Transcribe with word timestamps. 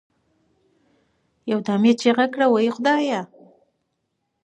يو 1.51 1.57
دم 1.67 1.81
يې 1.87 1.93
چيغه 2.01 2.25
كړه 2.33 2.47
وه 2.53 2.61
خدايه! 2.75 3.21